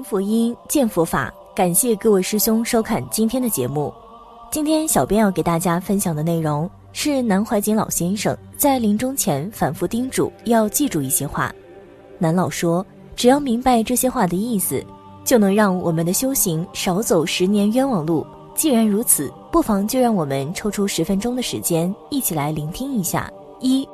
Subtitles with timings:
[0.00, 1.30] 闻佛音，见佛法。
[1.54, 3.92] 感谢各位师兄收看今天的节目。
[4.50, 11.54] 今天小编要给大家分享的内容是南怀瑾老先生在临终前反复叮嘱要记住一些话。
[12.18, 12.84] 南老说，
[13.14, 14.82] 只要明白这些话的意思，
[15.22, 18.26] 就能让我们的修行少走十年冤枉路。
[18.54, 23.30] 既然如此，不妨就让我们抽出十分钟的时间，一起来聆听一下。
[23.60, 23.86] 一，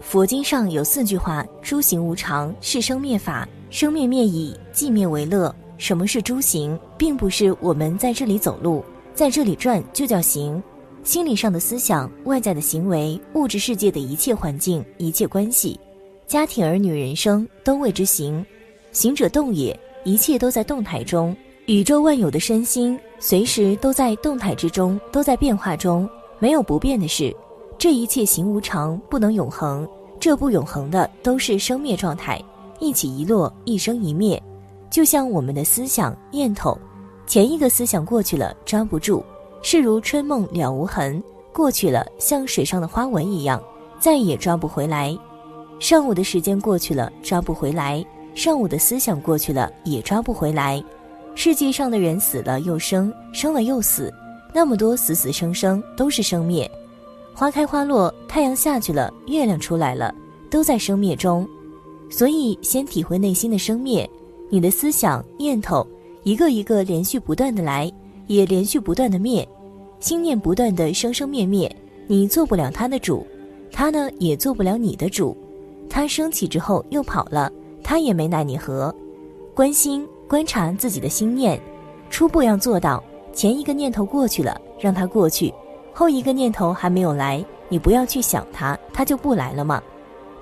[0.00, 3.48] 佛经上有四句话：诸行无常，是生灭法。
[3.68, 5.54] 生灭灭已，寂灭为乐。
[5.78, 6.78] 什么是诸行？
[6.98, 10.60] 并不是我们在这里走路，在这里转就叫行。
[11.04, 15.78] 心理上的思想、外在的行为、物质世界的一切环境、一切关系、
[16.26, 18.44] 家庭、儿女、人生，都谓之行。
[18.92, 21.34] 行者动也，一切都在动态中。
[21.66, 27.34] 宇宙万有的身心，随时都在动态之中，都在变化中，没有不变的事。
[27.80, 29.88] 这一切行无常，不能永恒。
[30.20, 32.38] 这不永恒的，都是生灭状态。
[32.78, 34.40] 一起一落，一生一灭，
[34.90, 36.76] 就像我们的思想念头，
[37.26, 39.24] 前一个思想过去了，抓不住，
[39.62, 41.22] 是如春梦了无痕，
[41.54, 43.58] 过去了，像水上的花纹一样，
[43.98, 45.18] 再也抓不回来。
[45.78, 50.84] 上午的时间过去了，抓不回来；上午的思想过去了，也抓不回来。
[51.34, 54.12] 世界上的人死了又生，生了又死，
[54.52, 56.70] 那么多死死生生，都是生灭。
[57.40, 60.14] 花开花落，太阳下去了，月亮出来了，
[60.50, 61.48] 都在生灭中。
[62.10, 64.06] 所以，先体会内心的生灭，
[64.50, 65.86] 你的思想念头
[66.22, 67.90] 一个一个连续不断的来，
[68.26, 69.48] 也连续不断的灭，
[70.00, 71.74] 心念不断的生生灭灭，
[72.06, 73.26] 你做不了他的主，
[73.72, 75.34] 他呢也做不了你的主。
[75.88, 77.50] 他升起之后又跑了，
[77.82, 78.94] 他也没奈你何。
[79.54, 81.58] 关心观察自己的心念，
[82.10, 85.50] 初步要做到，前一个念头过去了，让它过去；
[85.92, 89.82] 后一个念头还没有来，你不要去想它，它就不来了吗？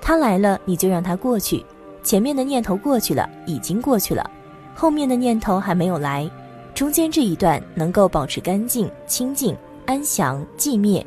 [0.01, 1.65] 它来了，你就让它过去。
[2.01, 4.29] 前面的念头过去了，已经过去了，
[4.73, 6.29] 后面的念头还没有来，
[6.73, 11.05] 中间这一段能够保持干净、清净、安详、寂灭。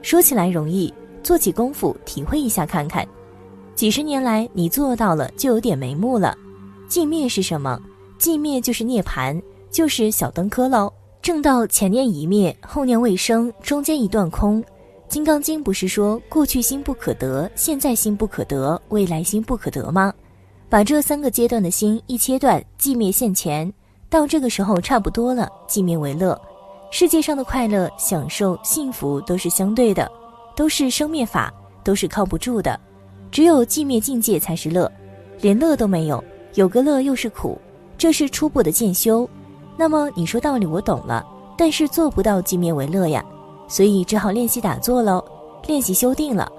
[0.00, 3.04] 说起来容易，做起功夫体会一下看看。
[3.74, 6.36] 几十年来你做到了，就有点眉目了。
[6.88, 7.80] 寂灭是什么？
[8.18, 10.92] 寂灭就是涅槃，就是小灯科喽。
[11.28, 14.62] 正道前念一灭，后念未生，中间一段空。
[15.10, 20.10] 《金刚经》不是说过去心不可得，现在心不可得，未来心不可得吗？
[20.70, 23.70] 把这三个阶段的心一切断，寂灭现前，
[24.08, 26.40] 到这个时候差不多了，寂灭为乐。
[26.90, 30.10] 世界上的快乐、享受、幸福都是相对的，
[30.56, 31.52] 都是生灭法，
[31.84, 32.80] 都是靠不住的。
[33.30, 34.90] 只有寂灭境界才是乐，
[35.42, 36.24] 连乐都没有，
[36.54, 37.58] 有个乐又是苦，
[37.98, 39.28] 这是初步的渐修。
[39.78, 41.24] 那么你说道理我懂了，
[41.56, 43.24] 但是做不到寂灭为乐呀。
[43.68, 45.24] 所以只好练习打坐喽，
[45.66, 46.50] 练习修定了。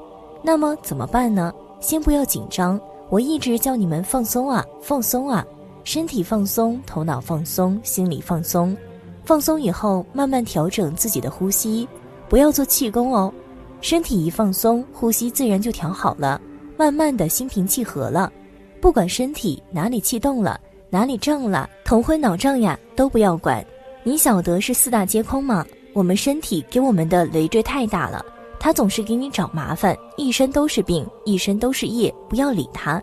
[0.42, 1.54] 那么怎么办呢？
[1.82, 2.80] 先不要紧张，
[3.10, 5.46] 我一直叫你们放松啊，放松啊，
[5.84, 8.78] 身体放松，头脑放松，心理放松。
[9.26, 11.86] 放松以后，慢慢调整自己的呼吸，
[12.30, 13.34] 不要做气功哦。
[13.82, 16.40] 身体一放松，呼吸自然就调好了，
[16.78, 18.32] 慢慢的心平气和了。
[18.80, 20.60] 不管身体哪里气动了，
[20.92, 23.64] 哪里胀了，头昏脑胀呀，都不要管。
[24.04, 25.64] 你晓得是四大皆空吗？
[25.94, 28.26] 我们身体给我们的累赘太大了，
[28.60, 33.02] 它总是给你找麻烦，一身都是病，一身都是业，不要理它。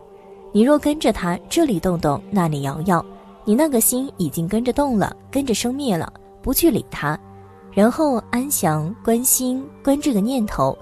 [0.51, 3.05] 你若跟着它这里动动，那里摇摇，
[3.45, 6.11] 你那个心已经跟着动了，跟着生灭了，
[6.41, 7.17] 不去理它，
[7.71, 10.77] 然后安详观心观这个念头，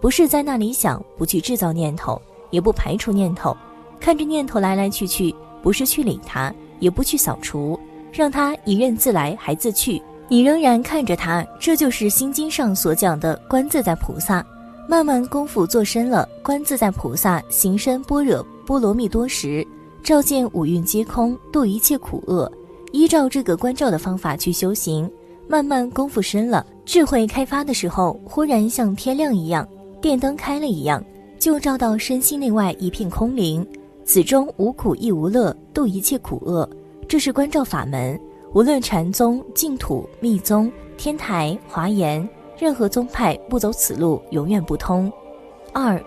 [0.00, 2.20] 不是在那里想，不去制造念头，
[2.50, 3.56] 也不排除念头，
[4.00, 7.78] 看着念头来来去去，不是去理他，也不去扫除，
[8.12, 10.02] 让他一任自来还自去。
[10.28, 14.44] 你仍然看着他，这就是《心经》上所讲的观自在菩萨。
[14.88, 19.66] 慢慢功夫做深了，观自在菩萨行深般若波罗蜜多时，
[20.02, 22.50] 照见五蕴皆空，度一切苦厄。
[22.92, 25.10] 依照这个关照的方法去修行，
[25.46, 29.66] 慢慢功夫深了，智慧开发的时候，忽然像天亮一样，
[30.00, 31.04] 电灯开了一样，
[31.38, 33.66] 就照到身心内外一片空灵，
[34.08, 36.66] 此中无苦亦无乐，度一切苦厄。
[37.06, 38.18] 这是关照法门。
[38.54, 42.26] 无论禅宗、净土、密宗、天台、华严，
[42.58, 45.12] 任何宗派不走此路，永远不通。
[45.74, 46.02] 二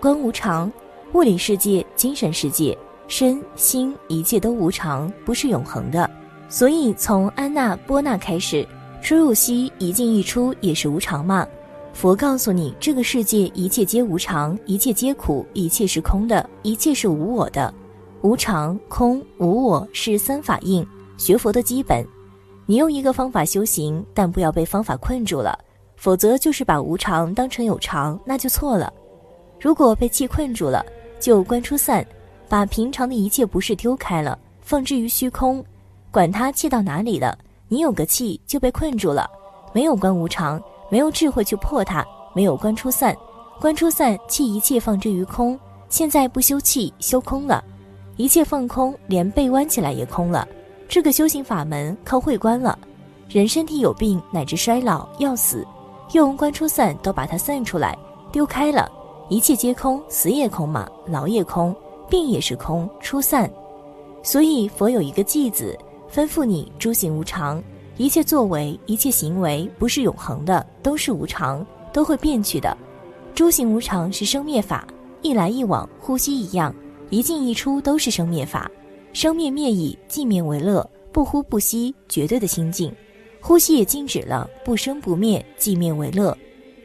[0.00, 0.72] 观无常，
[1.12, 2.76] 物理世界、精神世界、
[3.08, 6.10] 身心一切都无常，不是永恒的。
[6.48, 8.66] 所以从安娜波那开始，
[9.02, 11.46] 出入息一进一出也是无常嘛。
[11.94, 17.72] 佛告诉你，这个世界一切皆无常，一切皆苦，一切是空的，一切是无我的。
[18.20, 20.84] 无常、空、无我是三法印。
[21.16, 22.04] 学佛的基本，
[22.66, 25.56] 你用一个方法修行，但不要被方法困住了，
[25.96, 28.92] 否则就是把无常当成有常，那就错了。
[29.60, 30.84] 如果被气困住了，
[31.20, 32.04] 就观出散，
[32.48, 35.64] 把平常的一切不是丢开了，放置于虚空，
[36.10, 37.38] 管它气到哪里了。
[37.68, 39.30] 你有个气就被困住了，
[39.72, 40.60] 没有观无常，
[40.94, 43.16] 没有智慧去破它，没有观出散，
[43.60, 45.58] 观出散弃一切放置于空。
[45.88, 47.64] 现在不修气，修空了，
[48.16, 50.46] 一切放空，连背弯起来也空了。
[50.88, 52.78] 这个修行法门靠会观了。
[53.28, 55.66] 人身体有病乃至衰老要死，
[56.12, 57.98] 用观出散都把它散出来，
[58.30, 58.88] 丢开了，
[59.28, 61.74] 一切皆空，死也空嘛，老也空，
[62.08, 63.50] 病也是空，出散。
[64.22, 65.76] 所以佛有一个偈子。
[66.08, 67.60] 吩咐你诸行无常，
[67.96, 72.76] 一切作为、一切行为不是永恒的，都是无常，都会变去的。
[73.34, 74.86] 诸行无常是生灭法，
[75.22, 76.74] 一来一往，呼吸一样，
[77.10, 78.70] 一进一出都是生灭法。
[79.12, 82.92] 生灭灭已，寂灭为乐，不呼不吸，绝对的心境。
[83.40, 86.36] 呼吸也静止了，不生不灭，寂灭为乐。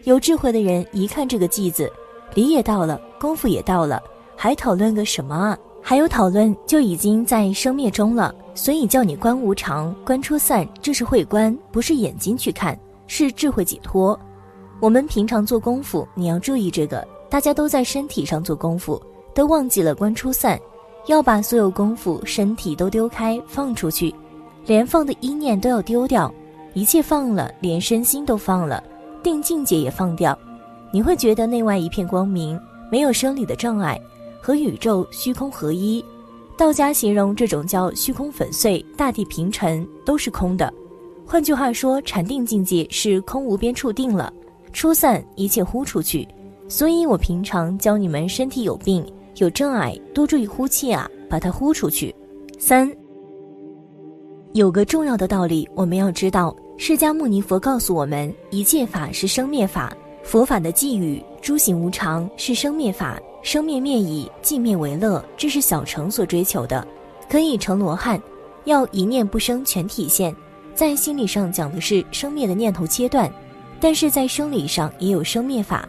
[0.04, 1.92] 有智慧的人一看这个寂字，
[2.36, 4.02] 理也到了，功夫也到了，
[4.36, 5.58] 还讨论个什么啊？
[5.82, 8.36] 还有讨论就已经在生灭中了。
[8.60, 12.78] 所以叫你观无常，观出散，这是慧观，不是眼睛去看，
[13.08, 14.20] 是智慧解脱。
[14.82, 17.08] 我们平常做功夫，你要注意这个。
[17.30, 19.02] 大家都在身体上做功夫，
[19.34, 20.60] 都忘记了观出散，
[21.06, 24.14] 要把所有功夫、身体都丢开，放出去，
[24.66, 26.30] 连放的一念都要丢掉，
[26.74, 28.84] 一切放了，连身心都放了，
[29.24, 30.38] 定境界也放掉，
[30.92, 32.60] 你会觉得内外一片光明，
[32.92, 33.98] 没有生理的障碍，
[34.42, 36.04] 和宇宙虚空合一。
[36.60, 40.74] 道家形容这种叫虚空粉碎，大地平沉，都是空的。
[41.26, 44.34] 换句话说，禅定境界是空无边处定了，
[44.74, 46.28] 出散一切呼出去。
[46.68, 49.06] 所以我平常教你们，身体有病
[49.38, 52.14] 有障碍，多注意呼气啊，把它呼出去。
[52.58, 52.92] 三，
[54.52, 63.18] 有个重要的道理，我们要知道，释迦牟尼佛告诉我们，一切法是生灭法，佛法的寄语，诸行无常是生灭法。
[63.42, 66.86] 生灭灭已，寂灭为乐，这是小乘所追求的，
[67.30, 68.22] 可以成罗汉。
[68.66, 70.36] 要一念不生全体现，
[70.76, 73.32] 在心理上讲的是生灭的念头切断，
[73.80, 75.88] 但是在生理上也有生灭法。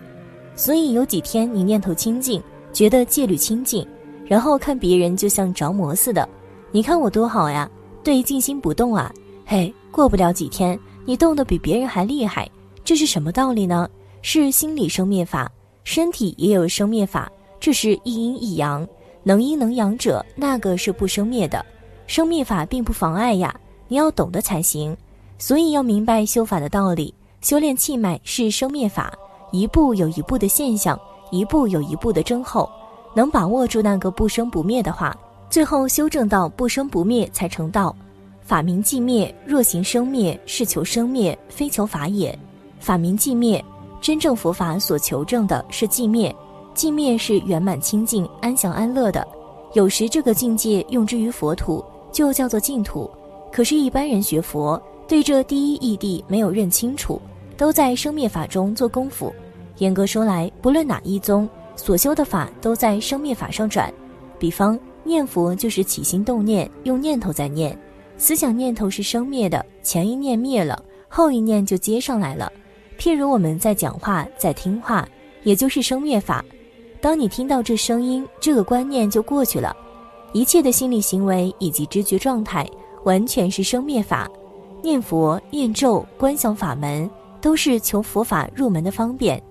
[0.55, 2.41] 所以有几天你念头清净，
[2.73, 3.87] 觉得戒律清净，
[4.25, 6.27] 然后看别人就像着魔似的。
[6.71, 7.69] 你看我多好呀，
[8.05, 9.13] 对，静心不动啊。
[9.45, 12.49] 嘿，过不了几天，你动得比别人还厉害，
[12.85, 13.89] 这是什么道理呢？
[14.23, 15.51] 是心理生灭法，
[15.83, 17.31] 身体也有生灭法。
[17.61, 18.89] 这是一阴一阳，
[19.23, 21.65] 能阴能阳者，那个是不生灭的，
[22.07, 23.55] 生灭法并不妨碍呀，
[23.87, 24.97] 你要懂得才行。
[25.37, 29.13] 所以要明白修法的道理，修炼气脉是生灭法，
[29.53, 30.99] 一步有一步的现象，
[31.31, 32.69] 一步有一步的增厚，
[33.15, 35.17] 能把握住那个不生不灭的话，
[35.49, 37.95] 最后修正到不生不灭才成道。
[38.43, 42.37] 法明寂灭，若行生灭，是求生灭，非求法也。
[42.79, 43.65] 法明寂灭，
[44.01, 46.35] 真正佛法所求证的是寂灭。
[46.75, 49.27] 寂灭是圆满清净、安详安乐的。
[49.75, 53.11] 有时这个境界用之于佛土，就叫做净土。
[53.53, 57.21] 可是，一般人学佛，对这第一义谛没有认清楚，
[57.57, 59.33] 都在生灭法中做功夫。
[59.79, 63.93] 严格说来，不论哪一宗，所修的法都在生灭法上转。
[64.39, 67.77] 比方念佛，就是起心动念，用念头在念，
[68.17, 72.51] 思想念头是生灭的，前一念灭了，后一念就接上来了。
[72.99, 75.09] 譬如我们在讲话，在听话，
[75.43, 76.45] 也就是生灭法。
[77.01, 79.75] 当你听到这声音，这个观念就过去了。
[80.33, 82.69] 一切的心理行为以及知觉状态，
[83.05, 84.31] 完全是生灭法。
[84.83, 89.43] 念佛、念咒、观想法门，都是求佛法入门的方便。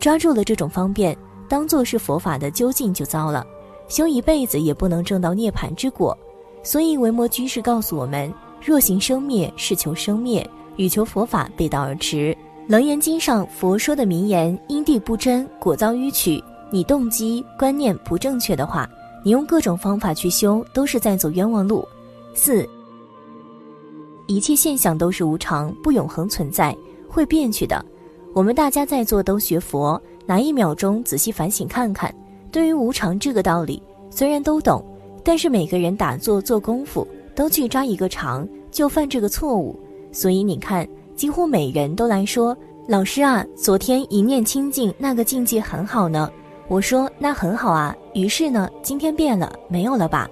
[0.00, 1.16] 抓住了这种方便，
[1.48, 3.46] 当做是佛法的究竟，就糟了。
[3.88, 6.16] 修一辈子也不能证到涅槃之果。
[6.62, 12.36] 所以维摩居士告诉我们：若行生灭，是求生灭，与求佛法背道而驰。
[12.66, 16.42] 楞严经上佛说的名言：因地不真，果遭迂曲。
[16.70, 18.88] 你动机观念不正确的话，
[19.24, 21.86] 你用各种方法去修，都是在走冤枉路。
[22.34, 22.68] 四，
[24.26, 26.76] 一切现象都是无常，不永恒存在，
[27.08, 27.84] 会变去的。
[28.34, 32.14] 我们大家在座都学佛，拿一秒钟仔细反省看看，
[32.52, 34.84] 对于无常这个道理，虽然都懂，
[35.24, 39.74] 但是每个人打坐做功夫，都去抓一个常，就犯这个错误。
[40.12, 42.56] 所以你看，几乎每人都来说
[42.86, 46.30] ：“老师啊，昨天一念清净，那个境界很好呢。”
[46.68, 50.28] 我说那很好啊，于是呢，今天变了，没有了吧？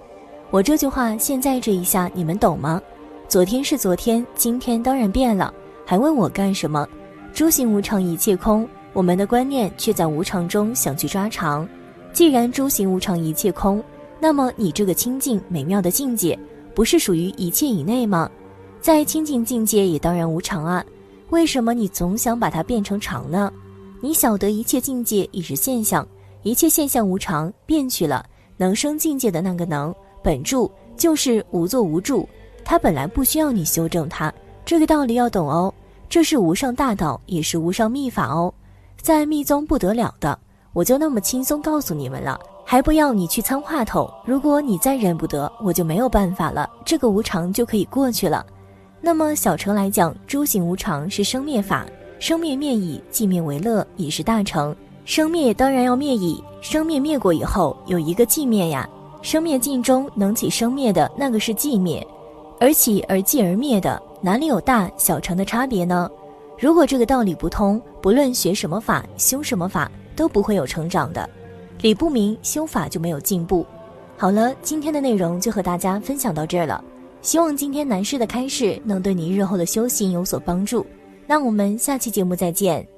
[0.50, 2.80] 我这句话现在这一下你们懂吗？
[3.26, 5.52] 昨天是昨天，今天当然变了，
[5.86, 6.86] 还问我干什么？
[7.32, 11.66] 诸行无常，一切空，我们的观念却在无常中想去抓常。
[12.12, 13.82] 既然诸行无常，一切空，
[14.20, 16.38] 那么你这个清净美妙的境界，
[16.74, 18.30] 不是属于一切以内吗？
[18.82, 20.84] 在清净境界也当然无常啊，
[21.30, 23.50] 为什么你总想把它变成常呢？
[24.02, 26.06] 你晓得一切境界已是现象。
[26.46, 28.24] 一切现象无常，变去了，
[28.56, 32.24] 能生境界的那个能，本住就是无作无住，
[32.64, 34.32] 它本来不需要你修正它。
[34.64, 35.74] 这个道理要懂哦，
[36.08, 38.54] 这是无上大道，也是无上秘法哦。
[38.96, 40.38] 在密宗不得了的，
[40.72, 44.08] 我就那么轻松告诉你们了，还不要你去参话头。
[44.24, 48.46] 如果你再忍不得，我就没有办法了，这个无常就可以过去了。
[49.00, 51.84] 那么小乘来讲，诸行无常是生灭法，
[52.20, 54.72] 生灭灭已，寂灭为乐，已是大成。
[55.06, 58.88] 生灭当然要灭矣，生灭灭过以后有一个寂灭呀。
[59.22, 62.04] 生灭尽中能起生灭的那个是寂灭，
[62.58, 64.02] 而起而寂而灭的。
[64.20, 66.10] 哪里有大小乘的差别呢？
[66.58, 71.28] 如果这个道理不通，不论学什么法、修什么法，都不会有成长的。
[71.80, 73.64] 理不明，修法就没有进步。
[74.16, 76.82] 好了，今天的内容就和大家分享到这儿了。
[77.22, 80.84] 希望今天南师的开示能对你日后的修行有所帮助。
[81.28, 82.95] 那我们下期节目再见。